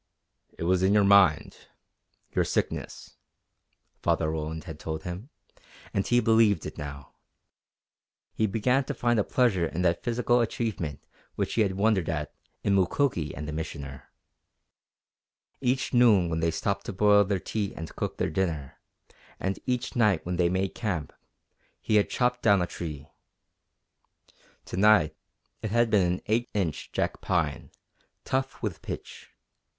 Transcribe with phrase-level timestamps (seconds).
[0.57, 1.67] "It was in your mind
[2.33, 3.17] your sickness,"
[4.01, 5.29] Father Roland had told him,
[5.93, 7.13] and he believed it now.
[8.33, 12.33] He began to find a pleasure in that physical achievement which he had wondered at
[12.63, 14.09] in Mukoki and the Missioner.
[15.59, 18.79] Each noon when they stopped to boil their tea and cook their dinner,
[19.39, 21.13] and each night when they made camp,
[21.79, 23.07] he had chopped down a tree.
[24.65, 25.15] To night
[25.61, 27.69] it had been an 8 inch jack pine,
[28.25, 29.29] tough with pitch.